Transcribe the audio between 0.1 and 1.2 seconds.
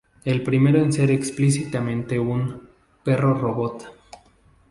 El primero en ser